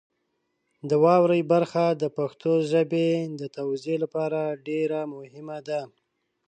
[0.89, 3.09] د واورئ برخه د پښتو ژبې
[3.39, 5.81] د توزیع لپاره ډېره مهمه ده.